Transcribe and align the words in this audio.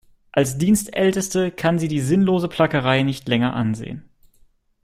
Als 0.31 0.57
Dienstälteste 0.57 1.51
kann 1.51 1.77
sie 1.77 1.87
die 1.87 1.99
sinnlose 1.99 2.47
Plackerei 2.47 3.03
nicht 3.03 3.27
länger 3.27 3.53
ansehen. 3.53 4.09